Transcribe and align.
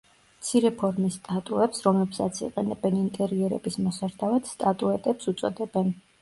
მცირე 0.43 0.69
ფორმის 0.77 1.17
სტატუებს, 1.19 1.83
რომლებსაც 1.87 2.39
იყენებენ 2.45 2.97
ინტერიერების 3.03 3.79
მოსართავად, 3.89 4.51
სტატუეტებს 4.55 5.33
უწოდებენ. 5.35 5.95